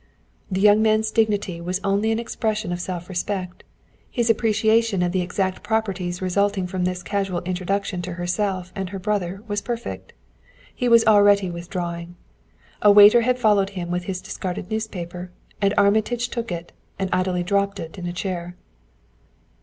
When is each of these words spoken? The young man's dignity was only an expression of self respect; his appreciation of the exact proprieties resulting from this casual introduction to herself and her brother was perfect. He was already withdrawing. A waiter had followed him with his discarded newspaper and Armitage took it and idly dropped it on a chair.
The 0.49 0.61
young 0.61 0.81
man's 0.81 1.11
dignity 1.11 1.61
was 1.61 1.79
only 1.83 2.11
an 2.11 2.17
expression 2.17 2.71
of 2.71 2.81
self 2.81 3.07
respect; 3.07 3.63
his 4.09 4.31
appreciation 4.31 5.03
of 5.03 5.11
the 5.11 5.21
exact 5.21 5.61
proprieties 5.61 6.23
resulting 6.23 6.65
from 6.65 6.85
this 6.85 7.03
casual 7.03 7.41
introduction 7.41 8.01
to 8.01 8.13
herself 8.13 8.71
and 8.75 8.89
her 8.89 8.97
brother 8.97 9.43
was 9.47 9.61
perfect. 9.61 10.13
He 10.73 10.89
was 10.89 11.05
already 11.05 11.51
withdrawing. 11.51 12.15
A 12.81 12.91
waiter 12.91 13.21
had 13.21 13.37
followed 13.37 13.69
him 13.77 13.91
with 13.91 14.05
his 14.05 14.21
discarded 14.23 14.71
newspaper 14.71 15.29
and 15.61 15.71
Armitage 15.77 16.29
took 16.29 16.51
it 16.51 16.71
and 16.97 17.07
idly 17.13 17.43
dropped 17.43 17.79
it 17.79 17.99
on 17.99 18.07
a 18.07 18.11
chair. 18.11 18.55